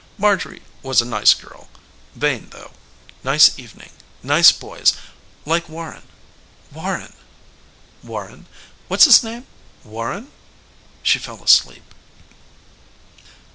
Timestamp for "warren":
5.69-6.07, 6.71-7.13, 8.01-8.47, 9.83-10.31